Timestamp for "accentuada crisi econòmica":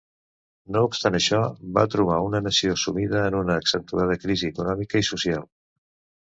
3.65-5.05